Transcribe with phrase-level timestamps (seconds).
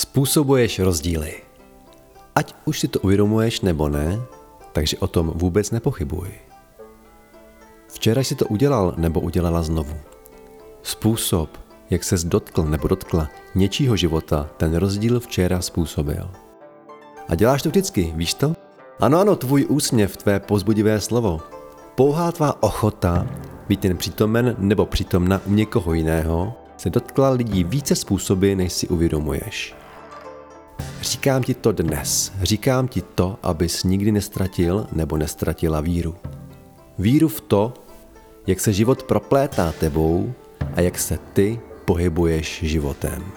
[0.00, 1.34] Způsobuješ rozdíly.
[2.34, 4.20] Ať už si to uvědomuješ nebo ne,
[4.72, 6.28] takže o tom vůbec nepochybuj.
[7.88, 9.96] Včera si to udělal nebo udělala znovu.
[10.82, 11.50] Způsob,
[11.90, 16.30] jak ses dotkl nebo dotkla něčího života, ten rozdíl včera způsobil.
[17.28, 18.54] A děláš to vždycky, víš to?
[19.00, 21.40] Ano, ano, tvůj úsměv, tvé pozbudivé slovo.
[21.94, 23.26] Pouhá tvá ochota
[23.68, 28.88] být jen přítomen nebo přítomna u někoho jiného se dotkla lidí více způsoby, než si
[28.88, 29.79] uvědomuješ.
[31.10, 32.32] Říkám ti to dnes.
[32.42, 36.16] Říkám ti to, abys nikdy nestratil nebo nestratila víru.
[36.98, 37.74] Víru v to,
[38.46, 40.32] jak se život proplétá tebou
[40.74, 43.32] a jak se ty pohybuješ životem.